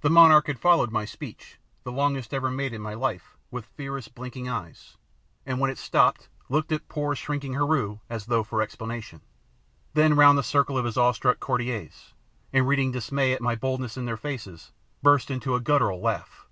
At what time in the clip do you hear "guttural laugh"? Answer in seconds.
15.60-16.48